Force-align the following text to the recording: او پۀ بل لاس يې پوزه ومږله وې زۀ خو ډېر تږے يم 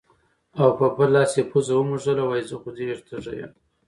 او 0.59 0.67
پۀ 0.77 0.85
بل 0.95 1.09
لاس 1.15 1.31
يې 1.37 1.43
پوزه 1.51 1.73
ومږله 1.77 2.23
وې 2.29 2.39
زۀ 2.49 2.55
خو 2.61 2.69
ډېر 2.79 2.95
تږے 3.07 3.33
يم 3.39 3.51